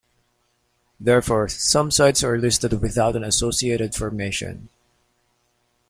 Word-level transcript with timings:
Therefore, 0.99 1.47
some 1.47 1.91
sites 1.91 2.23
are 2.23 2.35
listed 2.39 2.81
without 2.81 3.15
an 3.15 3.23
associated 3.23 3.93
formation. 3.93 4.69